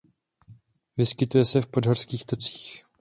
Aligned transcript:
Vyskytuje 0.97 1.45
se 1.45 1.61
v 1.61 1.67
podhorských 1.67 2.25
tocích. 2.25 2.83